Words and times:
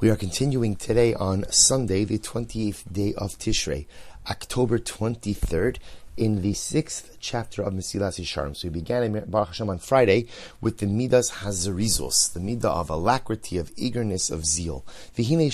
We 0.00 0.10
are 0.10 0.16
continuing 0.16 0.76
today 0.76 1.12
on 1.12 1.44
Sunday, 1.50 2.04
the 2.04 2.20
28th 2.20 2.92
day 2.92 3.14
of 3.14 3.36
Tishrei, 3.36 3.86
October 4.30 4.78
23rd, 4.78 5.78
in 6.16 6.40
the 6.40 6.52
sixth 6.52 7.16
chapter 7.18 7.62
of 7.62 7.72
Mesilas 7.72 8.20
Yesharim. 8.20 8.56
So 8.56 8.68
we 8.68 8.74
began 8.74 9.02
in 9.02 9.24
Baruch 9.28 9.48
Hashem 9.48 9.68
on 9.68 9.80
Friday 9.80 10.28
with 10.60 10.78
the 10.78 10.86
Midas 10.86 11.32
Hazarizos, 11.42 12.32
the 12.32 12.38
Midah 12.38 12.66
of 12.66 12.90
alacrity, 12.90 13.58
of 13.58 13.72
eagerness, 13.74 14.30
of 14.30 14.46
zeal. 14.46 14.84
V'hine 15.16 15.50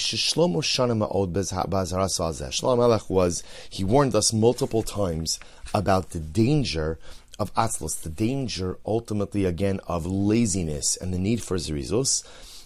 Melech 2.77 3.09
was, 3.09 3.43
he 3.71 3.83
warned 3.83 4.15
us 4.15 4.35
multiple 4.35 4.83
times 4.83 5.41
about 5.73 6.11
the 6.11 6.21
danger 6.21 6.99
of 7.39 7.55
atzlos, 7.55 8.03
the 8.03 8.11
danger 8.11 8.77
ultimately 8.85 9.47
again 9.47 9.81
of 9.87 10.05
laziness 10.05 10.99
and 10.99 11.15
the 11.15 11.19
need 11.19 11.43
for 11.43 11.57
zerizos. 11.57 12.25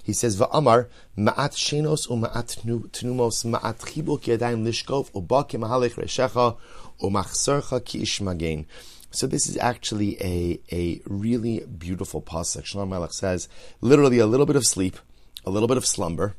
He 0.08 0.14
says, 0.14 0.38
"Va'amar 0.40 0.88
ma'at 1.18 1.52
shenos 1.52 2.08
u'ma'at 2.08 2.48
tnumos 2.96 3.44
ma'at 3.44 3.78
chibuk 3.88 4.22
yadayim 4.22 4.64
lishkov 4.66 5.10
u'ba 5.12 5.46
kemahalech 5.46 5.96
reshecha 6.02 6.56
u'machsarcha 7.02 7.84
ki 7.84 8.00
ishmagein." 8.00 8.64
So 9.10 9.26
this 9.26 9.46
is 9.46 9.58
actually 9.58 10.16
a, 10.22 10.58
a 10.72 11.02
really 11.04 11.60
beautiful 11.66 12.22
pasuk. 12.22 12.62
Shlomo 12.62 12.88
Melech 12.88 13.12
says, 13.12 13.50
literally 13.82 14.18
a 14.18 14.26
little 14.26 14.46
bit 14.46 14.56
of 14.56 14.64
sleep, 14.64 14.96
a 15.44 15.50
little 15.50 15.68
bit 15.68 15.76
of 15.76 15.84
slumber, 15.84 16.36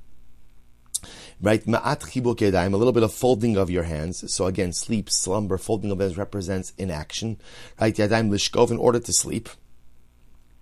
right? 1.39 1.63
Ma'at 1.63 1.99
chibuk 2.09 2.37
yadayim, 2.37 2.73
a 2.73 2.77
little 2.77 2.91
bit 2.91 3.03
of 3.03 3.13
folding 3.13 3.55
of 3.55 3.69
your 3.69 3.83
hands. 3.83 4.33
So 4.33 4.47
again, 4.47 4.73
sleep, 4.73 5.11
slumber, 5.11 5.59
folding 5.59 5.91
of 5.91 5.99
hands 5.99 6.17
represents 6.17 6.73
inaction, 6.79 7.37
right? 7.79 7.95
Yadayim 7.95 8.31
lishkov, 8.31 8.71
in 8.71 8.77
order 8.77 8.99
to 8.99 9.13
sleep. 9.13 9.47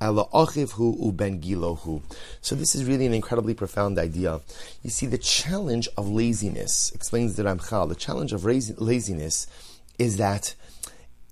so 0.00 0.28
this 2.54 2.74
is 2.74 2.84
really 2.84 3.06
an 3.06 3.14
incredibly 3.14 3.54
profound 3.54 3.98
idea. 3.98 4.40
You 4.82 4.90
see, 4.90 5.06
the 5.06 5.18
challenge 5.18 5.88
of 5.96 6.08
laziness, 6.08 6.92
explains 6.94 7.34
the 7.34 7.42
Ramchal, 7.42 7.88
the 7.88 7.94
challenge 7.94 8.32
of 8.32 8.44
laziness 8.44 9.46
is 9.98 10.16
that 10.18 10.54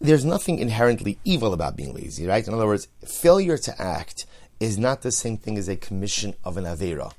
there's 0.01 0.25
nothing 0.25 0.59
inherently 0.59 1.19
evil 1.25 1.53
about 1.53 1.77
being 1.77 1.95
lazy, 1.95 2.27
right? 2.27 2.47
In 2.47 2.55
other 2.55 2.67
words, 2.67 2.89
failure 3.07 3.57
to 3.57 3.81
act 3.81 4.27
is 4.59 4.79
not 4.79 5.03
the 5.03 5.13
same 5.13 5.37
thing 5.37 5.57
as 5.57 5.69
a 5.69 5.77
commission 5.77 6.35
of 6.45 6.57
an 6.57 6.65
Avera. 6.65 7.13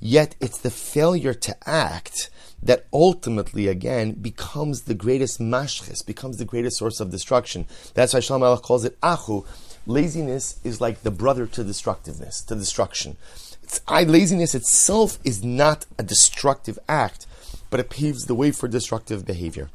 Yet 0.00 0.34
it's 0.40 0.58
the 0.58 0.70
failure 0.70 1.34
to 1.34 1.56
act 1.68 2.30
that 2.62 2.86
ultimately, 2.92 3.68
again, 3.68 4.12
becomes 4.12 4.82
the 4.82 4.94
greatest 4.94 5.40
mashchis, 5.40 6.04
becomes 6.04 6.38
the 6.38 6.44
greatest 6.44 6.78
source 6.78 6.98
of 6.98 7.10
destruction. 7.10 7.66
That's 7.92 8.14
why 8.14 8.20
Shlomo 8.20 8.60
calls 8.60 8.84
it 8.84 8.98
achu, 9.02 9.46
laziness 9.86 10.58
is 10.64 10.80
like 10.80 11.02
the 11.02 11.10
brother 11.10 11.46
to 11.46 11.62
destructiveness, 11.62 12.40
to 12.42 12.54
destruction. 12.54 13.16
It's, 13.62 13.80
I, 13.86 14.04
laziness 14.04 14.54
itself 14.54 15.18
is 15.24 15.44
not 15.44 15.84
a 15.98 16.02
destructive 16.02 16.78
act, 16.88 17.26
but 17.70 17.80
it 17.80 17.90
paves 17.90 18.26
the 18.26 18.34
way 18.34 18.50
for 18.50 18.66
destructive 18.66 19.26
behavior. 19.26 19.70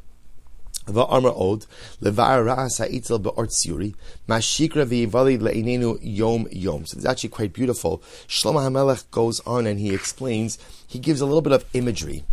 So 6.86 6.98
it's 6.98 7.05
actually 7.05 7.30
quite 7.30 7.54
beautiful. 7.54 8.00
Shlomo 8.27 8.61
HaMelech 8.61 9.10
goes 9.11 9.39
on 9.42 9.67
and 9.67 9.80
he 9.80 9.94
explains, 9.94 10.58
he 10.88 10.99
gives 10.99 11.22
a 11.22 11.26
little 11.26 11.42
bit 11.42 11.54
of 11.54 11.66
imagery 11.73 12.23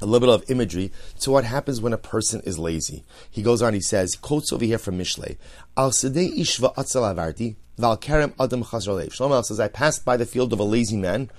a 0.00 0.06
little 0.06 0.26
bit 0.28 0.34
of 0.34 0.50
imagery 0.50 0.92
to 1.20 1.30
what 1.30 1.44
happens 1.44 1.80
when 1.80 1.92
a 1.92 1.98
person 1.98 2.42
is 2.44 2.58
lazy. 2.58 3.04
He 3.30 3.42
goes 3.42 3.62
on, 3.62 3.74
he 3.74 3.80
says, 3.80 4.16
quotes 4.16 4.52
over 4.52 4.64
here 4.64 4.78
from 4.78 4.98
Mishle, 4.98 5.36
Al 5.76 5.90
Sedei 5.90 6.36
Ishva 6.36 6.74
Atzel 6.74 7.14
Avarti, 7.14 7.56
Val 7.78 7.98
Adam 8.38 8.64
Chazralev. 8.64 9.08
Shlomo 9.08 9.44
says, 9.44 9.58
I 9.58 9.68
passed 9.68 10.04
by 10.04 10.16
the 10.16 10.26
field 10.26 10.52
of 10.52 10.60
a 10.60 10.64
lazy 10.64 10.96
man 10.96 11.30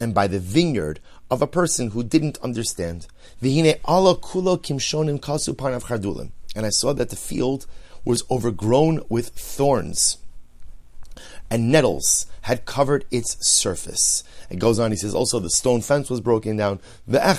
and 0.00 0.14
by 0.14 0.26
the 0.26 0.40
vineyard 0.40 1.00
of 1.30 1.42
a 1.42 1.46
person 1.46 1.90
who 1.90 2.02
didn't 2.02 2.38
understand. 2.38 3.06
Vihine. 3.42 3.78
And 6.56 6.66
I 6.66 6.70
saw 6.70 6.92
that 6.92 7.10
the 7.10 7.16
field 7.16 7.66
was 8.04 8.24
overgrown 8.30 9.02
with 9.08 9.28
thorns 9.28 10.18
and 11.50 11.72
nettles 11.72 12.26
had 12.42 12.64
covered 12.64 13.04
its 13.10 13.36
surface. 13.46 14.22
It 14.50 14.58
goes 14.58 14.78
on, 14.78 14.90
he 14.90 14.96
says, 14.96 15.14
also 15.14 15.38
the 15.38 15.50
stone 15.50 15.80
fence 15.82 16.10
was 16.10 16.20
broken 16.20 16.56
down. 16.56 16.80
I 17.10 17.34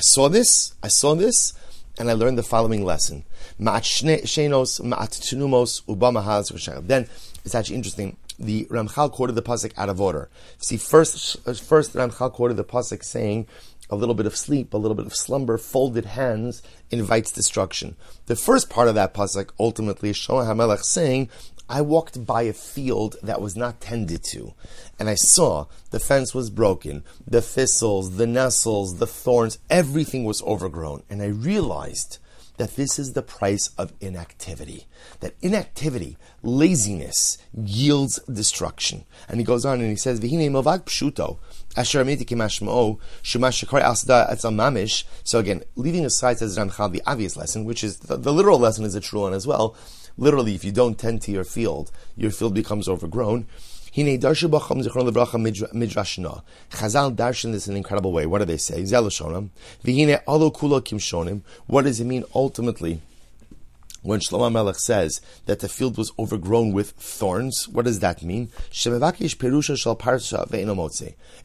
saw 0.00 0.28
this, 0.28 0.74
I 0.82 0.88
saw 0.88 1.14
this, 1.14 1.52
and 1.98 2.10
I 2.10 2.12
learned 2.14 2.38
the 2.38 2.42
following 2.42 2.84
lesson. 2.84 3.24
Then 3.58 3.86
it's 7.44 7.54
actually 7.54 7.76
interesting. 7.76 8.16
The 8.38 8.66
Ramchal 8.66 9.12
quoted 9.12 9.34
the 9.34 9.42
pasuk 9.42 9.72
out 9.76 9.88
of 9.88 10.00
order. 10.00 10.28
See, 10.58 10.76
first, 10.76 11.42
first 11.60 11.94
Ramchal 11.94 12.32
quoted 12.32 12.56
the 12.56 12.64
pasuk 12.64 13.04
saying, 13.04 13.46
a 13.90 13.96
little 13.96 14.14
bit 14.14 14.26
of 14.26 14.36
sleep, 14.36 14.72
a 14.72 14.78
little 14.78 14.94
bit 14.94 15.06
of 15.06 15.14
slumber, 15.14 15.58
folded 15.58 16.06
hands 16.06 16.62
invites 16.90 17.30
destruction. 17.30 17.96
The 18.26 18.36
first 18.36 18.70
part 18.70 18.88
of 18.88 18.94
that 18.94 19.14
pasuk 19.14 19.50
ultimately 19.60 20.10
is 20.10 20.16
Shlomo 20.16 20.46
HaMelech 20.46 20.82
saying 20.82 21.28
I 21.68 21.80
walked 21.80 22.26
by 22.26 22.42
a 22.42 22.52
field 22.52 23.16
that 23.22 23.40
was 23.40 23.56
not 23.56 23.80
tended 23.80 24.22
to, 24.24 24.52
and 24.98 25.08
I 25.08 25.14
saw 25.14 25.66
the 25.90 26.00
fence 26.00 26.34
was 26.34 26.50
broken, 26.50 27.04
the 27.26 27.40
thistles, 27.40 28.16
the 28.16 28.26
nettles, 28.26 28.98
the 28.98 29.06
thorns, 29.06 29.58
everything 29.70 30.24
was 30.24 30.42
overgrown, 30.42 31.04
and 31.08 31.22
I 31.22 31.26
realized 31.26 32.18
that 32.56 32.76
this 32.76 32.98
is 32.98 33.12
the 33.12 33.22
price 33.22 33.68
of 33.76 33.92
inactivity. 34.00 34.86
That 35.20 35.34
inactivity, 35.42 36.16
laziness, 36.42 37.38
yields 37.52 38.20
destruction. 38.30 39.04
And 39.28 39.40
he 39.40 39.44
goes 39.44 39.64
on 39.64 39.80
and 39.80 39.90
he 39.90 39.96
says, 39.96 40.20
Vihine 40.20 40.50
movag 40.50 40.84
pshuto, 40.84 41.38
so 45.24 45.38
again, 45.38 45.64
leaving 45.74 46.06
aside 46.06 46.38
says 46.38 46.56
Ramchal 46.56 46.92
the 46.92 47.02
obvious 47.04 47.36
lesson, 47.36 47.64
which 47.64 47.82
is 47.82 47.98
the, 47.98 48.16
the 48.16 48.32
literal 48.32 48.60
lesson 48.60 48.84
is 48.84 48.94
a 48.94 49.00
true 49.00 49.22
one 49.22 49.32
as 49.32 49.44
well. 49.44 49.76
Literally, 50.16 50.54
if 50.54 50.64
you 50.64 50.70
don't 50.70 50.96
tend 50.96 51.22
to 51.22 51.32
your 51.32 51.42
field, 51.42 51.90
your 52.16 52.30
field 52.30 52.54
becomes 52.54 52.88
overgrown. 52.88 53.48
Hine 53.94 54.18
darshu 54.18 54.48
b'cham 54.50 54.82
zichron 54.82 55.08
levracha 55.08 55.38
midrashna. 55.72 56.42
Chazal 56.70 57.14
darshan 57.14 57.52
this 57.52 57.68
in 57.68 57.74
an 57.74 57.76
incredible 57.76 58.12
way. 58.12 58.26
What 58.26 58.38
do 58.38 58.44
they 58.44 58.56
say? 58.56 58.82
Zelashonam. 58.82 59.50
V'hine 59.84 60.20
alo 60.26 60.50
kulo 60.50 60.80
kimshonim. 60.80 61.42
What 61.66 61.82
does 61.82 62.00
it 62.00 62.04
mean 62.04 62.24
ultimately? 62.34 63.00
When 64.02 64.20
Shlomo 64.20 64.52
Melech 64.52 64.78
says 64.80 65.20
that 65.46 65.60
the 65.60 65.68
field 65.68 65.96
was 65.96 66.12
overgrown 66.18 66.72
with 66.72 66.90
thorns, 66.90 67.66
what 67.66 67.86
does 67.86 68.00
that 68.00 68.22
mean? 68.22 68.50
It 68.70 68.86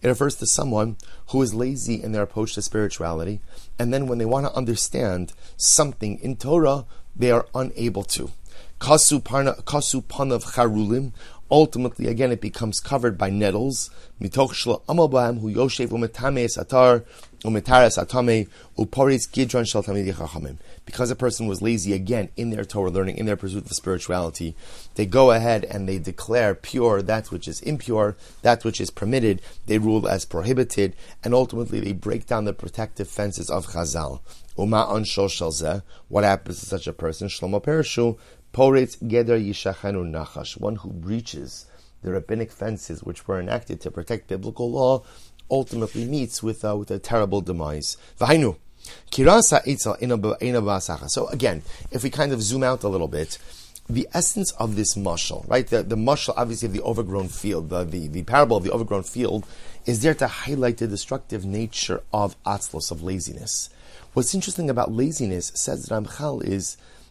refers 0.04 0.36
to 0.36 0.46
someone 0.46 0.98
who 1.28 1.42
is 1.42 1.54
lazy 1.54 2.04
in 2.04 2.12
their 2.12 2.24
approach 2.24 2.56
to 2.56 2.62
spirituality, 2.62 3.40
and 3.80 3.94
then 3.94 4.08
when 4.08 4.18
they 4.18 4.26
want 4.26 4.46
to 4.46 4.54
understand 4.54 5.32
something 5.56 6.20
in 6.20 6.36
Torah, 6.36 6.86
they 7.16 7.32
are 7.32 7.46
unable 7.56 8.04
to. 8.04 8.30
Kasu, 8.80 9.22
parna, 9.22 9.62
kasu 9.64 10.02
panav 10.04 10.44
charulim. 10.54 11.12
Ultimately, 11.52 12.08
again, 12.08 12.32
it 12.32 12.40
becomes 12.40 12.80
covered 12.80 13.18
by 13.18 13.30
nettles. 13.30 13.90
Mitoch 14.22 14.82
amal 14.88 15.10
hu 15.10 15.54
yoshev 15.54 15.90
umetame 15.90 16.46
atar 16.46 17.04
umetares 17.44 17.98
atame 17.98 18.48
uporis 18.78 19.28
gidron 19.30 19.68
shel 19.68 19.84
tamidi. 19.84 20.58
Because 20.86 21.10
a 21.12 21.16
person 21.16 21.48
was 21.48 21.62
lazy 21.62 21.94
again 21.94 22.30
in 22.38 22.52
their 22.52 22.64
Torah 22.64 22.90
learning, 22.92 23.18
in 23.18 23.26
their 23.26 23.36
pursuit 23.36 23.66
of 23.66 23.72
spirituality, 23.72 24.56
they 24.96 25.06
go 25.06 25.32
ahead 25.32 25.66
and 25.66 25.90
they 25.90 25.98
declare 25.98 26.56
pure 26.56 27.02
that 27.02 27.32
which 27.32 27.48
is 27.48 27.62
impure, 27.62 28.16
that 28.44 28.64
which 28.64 28.80
is 28.80 28.92
permitted, 28.92 29.42
they 29.66 29.78
rule 29.78 30.08
as 30.08 30.26
prohibited, 30.26 30.96
and 31.24 31.34
ultimately 31.34 31.80
they 31.80 31.94
break 31.94 32.28
down 32.28 32.46
the 32.46 32.54
protective 32.54 33.10
fences 33.10 33.50
of 33.50 33.68
Chazal. 33.68 34.22
What 34.56 36.24
happens 36.24 36.60
to 36.60 36.66
such 36.66 36.88
a 36.88 36.94
person? 36.94 37.30
Shlomo 37.30 37.64
Perishu 37.64 38.18
Poretz 38.54 38.98
Geder 39.04 39.40
Yishachanu 39.40 40.10
Nachash, 40.10 40.60
one 40.60 40.78
who 40.78 40.90
breaches 40.90 41.66
the 42.02 42.12
rabbinic 42.12 42.52
fences 42.52 43.04
which 43.04 43.28
were 43.28 43.40
enacted 43.40 43.82
to 43.82 43.92
protect 43.92 44.28
biblical 44.28 44.72
law, 44.72 45.04
ultimately 45.52 46.06
meets 46.06 46.42
with, 46.42 46.64
uh, 46.64 46.76
with 46.78 46.92
a 46.92 47.00
terrible 47.00 47.42
demise. 47.42 47.98
V'hainu. 48.20 48.58
So 51.10 51.28
again, 51.28 51.62
if 51.92 52.04
we 52.04 52.10
kind 52.10 52.32
of 52.32 52.42
zoom 52.42 52.64
out 52.64 52.84
a 52.84 52.88
little 52.88 53.08
bit, 53.08 53.38
the 53.90 54.08
essence 54.14 54.52
of 54.54 54.76
this 54.76 54.96
mushal, 54.96 55.48
right? 55.50 55.68
The, 55.68 55.84
the 55.84 55.96
mushal, 55.96 56.34
obviously, 56.38 56.68
of 56.68 56.74
the 56.74 56.82
overgrown 56.82 57.28
field, 57.28 57.70
the, 57.70 57.84
the, 57.84 58.08
the 58.08 58.24
parable 58.24 58.58
of 58.58 58.64
the 58.64 58.72
overgrown 58.72 59.04
field, 59.04 59.46
is 59.86 60.02
there 60.02 60.14
to 60.14 60.28
highlight 60.28 60.78
the 60.78 60.88
destructive 60.88 61.44
nature 61.44 62.04
of 62.14 62.42
atzlos, 62.44 62.92
of 62.92 63.02
laziness. 63.02 63.70
What's 64.14 64.36
interesting 64.36 64.70
about 64.70 64.92
laziness, 64.92 65.52
says 65.56 65.88
Ramchal, 65.90 66.44
is 66.44 66.78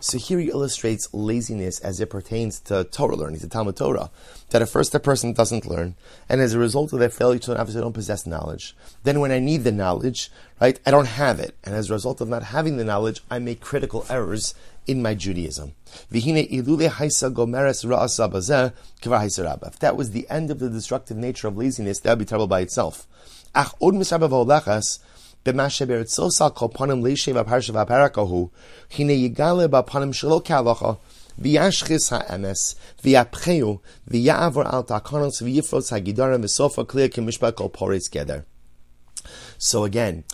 So 0.00 0.18
here 0.18 0.38
he 0.38 0.50
illustrates 0.50 1.08
laziness 1.12 1.80
as 1.80 2.00
it 2.00 2.10
pertains 2.10 2.60
to 2.60 2.84
Torah 2.84 3.16
learning, 3.16 3.40
to 3.40 3.48
Talmud 3.48 3.76
Torah. 3.76 4.10
That 4.50 4.62
at 4.62 4.68
first 4.68 4.92
the 4.92 5.00
person 5.00 5.32
doesn't 5.32 5.66
learn, 5.66 5.94
and 6.28 6.40
as 6.40 6.52
a 6.52 6.58
result 6.58 6.92
of 6.92 6.98
their 6.98 7.08
failure 7.08 7.38
to 7.40 7.50
learn, 7.50 7.60
obviously 7.60 7.82
don't 7.82 7.92
possess 7.92 8.26
knowledge. 8.26 8.76
Then 9.02 9.20
when 9.20 9.32
I 9.32 9.38
need 9.38 9.64
the 9.64 9.72
knowledge, 9.72 10.30
right, 10.60 10.78
I 10.84 10.90
don't 10.90 11.06
have 11.06 11.40
it. 11.40 11.56
And 11.64 11.74
as 11.74 11.90
a 11.90 11.94
result 11.94 12.20
of 12.20 12.28
not 12.28 12.42
having 12.44 12.76
the 12.76 12.84
knowledge, 12.84 13.22
I 13.30 13.38
make 13.38 13.60
critical 13.60 14.04
errors 14.10 14.54
in 14.86 15.00
my 15.00 15.14
Judaism. 15.14 15.72
If 19.74 19.78
that 19.80 19.96
was 19.96 20.10
the 20.10 20.28
end 20.28 20.50
of 20.50 20.58
the 20.58 20.68
destructive 20.68 21.16
nature 21.16 21.48
of 21.48 21.56
laziness, 21.56 22.00
that 22.00 22.10
would 22.10 22.18
be 22.18 22.24
terrible 22.26 22.46
by 22.46 22.60
itself 22.60 23.06
b'mashe 25.44 25.86
beretzosal 25.86 26.54
kolponim 26.54 27.02
leishev 27.02 27.42
aparshav 27.42 27.76
aparakahu 27.84 28.50
hine 28.88 29.10
yigale 29.10 29.68
b'aponim 29.68 30.12
shelo 30.12 30.42
kalacha 30.42 30.98
v'yashchis 31.40 32.10
ha'emes 32.10 32.74
v'yapcheu 33.02 33.80
v'ya'avor 34.10 34.72
al 34.72 34.84
takanos 34.84 35.42
v'yifrotz 35.42 35.90
ha'gidara 35.90 36.38
v'sofa 36.38 36.86
klia 36.86 37.08
k'mishpa 37.08 37.52
kolporis 37.52 38.08
geder. 38.10 38.44
So 39.58 39.84
again, 39.84 40.24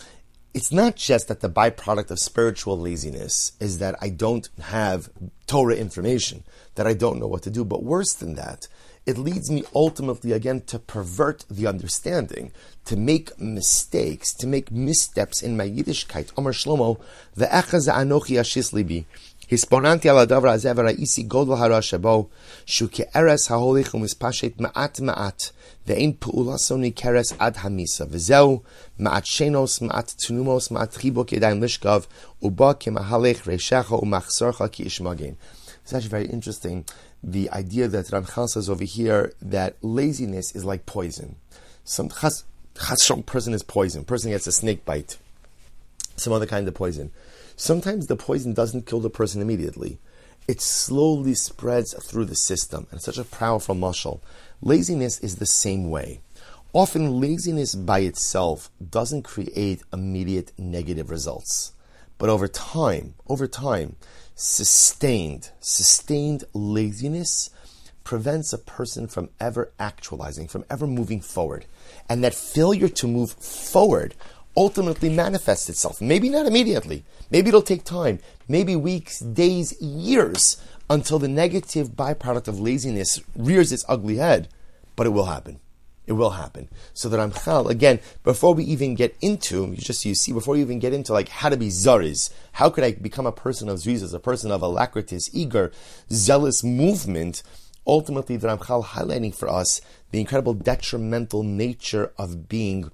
it's 0.53 0.71
not 0.71 0.95
just 0.95 1.27
that 1.27 1.39
the 1.39 1.49
byproduct 1.49 2.11
of 2.11 2.19
spiritual 2.19 2.77
laziness 2.79 3.53
is 3.59 3.79
that 3.79 3.95
I 4.01 4.09
don't 4.09 4.49
have 4.61 5.09
Torah 5.47 5.75
information, 5.75 6.43
that 6.75 6.87
I 6.87 6.93
don't 6.93 7.19
know 7.19 7.27
what 7.27 7.43
to 7.43 7.49
do, 7.49 7.63
but 7.63 7.83
worse 7.83 8.13
than 8.13 8.35
that, 8.35 8.67
it 9.05 9.17
leads 9.17 9.49
me 9.49 9.63
ultimately 9.73 10.31
again 10.31 10.61
to 10.61 10.77
pervert 10.77 11.43
the 11.49 11.67
understanding, 11.67 12.51
to 12.85 12.95
make 12.95 13.39
mistakes, 13.39 14.33
to 14.33 14.45
make 14.45 14.71
missteps 14.71 15.41
in 15.41 15.57
my 15.57 15.67
Yiddishkeit. 15.67 16.31
Omer 16.37 16.53
Shlomo, 16.53 16.99
ve'echaz 17.35 17.91
anochi 17.91 18.39
ashis 18.39 18.73
libi. 18.73 19.05
Hisponanti 19.49 20.05
ala 20.05 20.27
davar 20.27 20.53
hazeh 20.53 20.75
v'ra'isi 20.75 21.27
godol 21.27 21.57
hara 21.57 21.79
shebo, 21.79 22.29
shu 22.65 22.87
ke'eres 22.87 23.49
ha'holich 23.49 23.89
u'mispashet 23.89 24.57
ma'at 24.57 25.01
ma'at, 25.01 25.51
ve'in 25.87 26.15
pu'ulaso 26.17 26.77
nikeres 26.77 27.35
ad 27.39 27.55
hamisa, 27.55 28.05
v'zeu 28.07 28.61
ma'at 28.99 29.25
shenos, 29.25 29.81
ma'at 29.81 30.15
tunumos, 30.15 30.71
ma'at 30.71 30.93
chibok 30.97 31.31
yedayim 31.31 31.59
lishkav, 31.59 32.05
uba 32.41 32.75
ke'mahalech 32.75 33.43
reishecha 33.43 33.99
u'machsorcha 33.99 34.71
ki 34.71 34.85
ishmagen. 34.85 35.35
It's 35.83 35.93
actually 35.93 36.09
very 36.09 36.27
interesting 36.27 36.85
the 37.23 37.49
idea 37.51 37.87
that 37.87 38.07
Ramchal 38.07 38.49
says 38.49 38.69
over 38.69 38.83
here 38.83 39.33
that 39.41 39.75
laziness 39.81 40.55
is 40.55 40.65
like 40.65 40.85
poison. 40.85 41.35
Some 41.83 42.09
chas, 42.09 42.43
person 43.25 43.53
is 43.53 43.63
poison. 43.63 44.03
Person 44.05 44.31
gets 44.31 44.47
a 44.47 44.51
snake 44.51 44.85
bite, 44.85 45.17
some 46.15 46.33
other 46.33 46.45
kind 46.45 46.67
of 46.67 46.73
poison. 46.73 47.11
Sometimes 47.55 48.07
the 48.07 48.15
poison 48.15 48.53
doesn't 48.53 48.87
kill 48.87 48.99
the 48.99 49.09
person 49.09 49.41
immediately. 49.41 49.99
It 50.47 50.61
slowly 50.61 51.35
spreads 51.35 51.93
through 51.93 52.25
the 52.25 52.35
system, 52.35 52.87
and 52.89 52.97
it's 52.97 53.05
such 53.05 53.19
a 53.19 53.23
powerful 53.23 53.75
mushal. 53.75 54.19
Laziness 54.61 55.19
is 55.19 55.35
the 55.35 55.45
same 55.45 55.89
way. 55.89 56.21
Often, 56.73 57.19
laziness 57.19 57.75
by 57.75 57.99
itself 57.99 58.71
doesn't 58.89 59.23
create 59.23 59.83
immediate 59.93 60.53
negative 60.57 61.09
results. 61.09 61.73
But 62.21 62.29
over 62.29 62.47
time, 62.47 63.15
over 63.27 63.47
time, 63.47 63.95
sustained, 64.35 65.49
sustained 65.59 66.43
laziness 66.53 67.49
prevents 68.03 68.53
a 68.53 68.59
person 68.59 69.07
from 69.07 69.29
ever 69.39 69.71
actualizing, 69.79 70.47
from 70.47 70.63
ever 70.69 70.85
moving 70.85 71.19
forward. 71.19 71.65
And 72.07 72.23
that 72.23 72.35
failure 72.35 72.89
to 72.89 73.07
move 73.07 73.31
forward 73.31 74.13
ultimately 74.55 75.09
manifests 75.09 75.67
itself. 75.67 75.99
Maybe 75.99 76.29
not 76.29 76.45
immediately. 76.45 77.03
Maybe 77.31 77.47
it'll 77.47 77.63
take 77.63 77.85
time. 77.85 78.19
Maybe 78.47 78.75
weeks, 78.75 79.19
days, 79.19 79.81
years 79.81 80.61
until 80.91 81.17
the 81.17 81.27
negative 81.27 81.93
byproduct 81.93 82.47
of 82.47 82.59
laziness 82.59 83.19
rears 83.35 83.71
its 83.71 83.83
ugly 83.89 84.17
head. 84.17 84.47
But 84.95 85.07
it 85.07 85.09
will 85.09 85.25
happen. 85.25 85.59
It 86.07 86.13
will 86.13 86.31
happen. 86.31 86.69
So 86.93 87.09
that 87.09 87.17
Ramchal, 87.17 87.69
again, 87.69 87.99
before 88.23 88.53
we 88.53 88.63
even 88.63 88.95
get 88.95 89.15
into, 89.21 89.67
you 89.67 89.77
just 89.77 90.03
you 90.03 90.15
see, 90.15 90.33
before 90.33 90.55
you 90.55 90.61
even 90.63 90.79
get 90.79 90.93
into 90.93 91.13
like 91.13 91.29
how 91.29 91.49
to 91.49 91.57
be 91.57 91.67
zaris, 91.67 92.31
how 92.53 92.69
could 92.69 92.83
I 92.83 92.93
become 92.93 93.27
a 93.27 93.31
person 93.31 93.69
of 93.69 93.77
zerizos, 93.77 94.13
a 94.13 94.19
person 94.19 94.51
of 94.51 94.63
alacritus, 94.63 95.29
eager, 95.31 95.71
zealous 96.11 96.63
movement, 96.63 97.43
ultimately 97.85 98.35
the 98.35 98.47
Ramchal 98.47 98.85
highlighting 98.85 99.33
for 99.33 99.47
us 99.47 99.81
the 100.11 100.19
incredible 100.19 100.53
detrimental 100.53 101.43
nature 101.43 102.11
of 102.17 102.49
being 102.49 102.91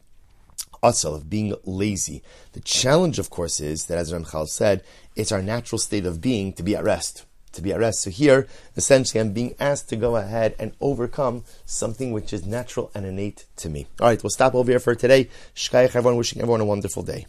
asal, 0.84 1.16
of 1.16 1.30
being 1.30 1.56
lazy. 1.64 2.22
The 2.52 2.60
challenge, 2.60 3.20
of 3.20 3.30
course, 3.30 3.60
is 3.60 3.86
that 3.86 3.98
as 3.98 4.12
Ramchal 4.12 4.48
said, 4.48 4.84
it's 5.16 5.32
our 5.32 5.42
natural 5.42 5.80
state 5.80 6.06
of 6.06 6.22
being 6.22 6.54
to 6.54 6.64
be 6.64 6.76
at 6.76 6.84
rest 6.84 7.26
to 7.54 7.62
be 7.62 7.74
arrested. 7.74 8.14
So 8.14 8.18
here, 8.18 8.48
essentially, 8.76 9.20
I'm 9.22 9.34
being 9.34 9.56
asked 9.60 9.90
to 9.90 9.96
go 9.96 10.16
ahead 10.16 10.56
and 10.60 10.74
overcome 10.82 11.44
something 11.66 12.12
which 12.12 12.34
is 12.34 12.46
natural 12.46 12.92
and 12.94 13.06
innate 13.06 13.46
to 13.58 13.70
me. 13.70 13.88
All 14.00 14.08
right, 14.08 14.22
we'll 14.22 14.30
stop 14.30 14.56
over 14.56 14.72
here 14.72 14.80
for 14.80 14.96
today. 14.96 15.30
Shkayach, 15.56 15.96
everyone, 15.96 16.18
wishing 16.18 16.42
everyone 16.42 16.62
a 16.62 16.66
wonderful 16.66 17.04
day. 17.04 17.26